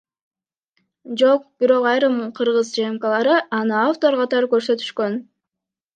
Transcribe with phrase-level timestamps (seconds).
[1.19, 5.13] Жок, бирок айрым кыргыз ЖМКлары аны автор катары көрсөтүшкөн.